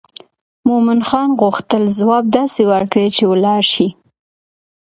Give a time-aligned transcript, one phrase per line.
[0.67, 3.87] مومن خان غوښتل ځواب داسې ورکړي چې ولاړ شي.